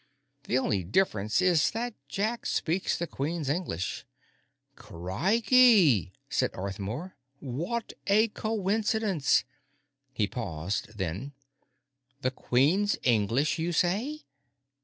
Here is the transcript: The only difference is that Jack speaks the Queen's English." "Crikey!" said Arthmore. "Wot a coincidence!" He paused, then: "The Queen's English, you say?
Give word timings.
The 0.45 0.57
only 0.57 0.83
difference 0.83 1.43
is 1.43 1.69
that 1.77 1.93
Jack 2.07 2.47
speaks 2.47 2.97
the 2.97 3.05
Queen's 3.05 3.51
English." 3.51 4.03
"Crikey!" 4.75 6.11
said 6.27 6.49
Arthmore. 6.55 7.15
"Wot 7.39 7.93
a 8.07 8.29
coincidence!" 8.29 9.43
He 10.11 10.25
paused, 10.25 10.97
then: 10.97 11.33
"The 12.21 12.31
Queen's 12.31 12.97
English, 13.03 13.59
you 13.59 13.71
say? 13.71 14.21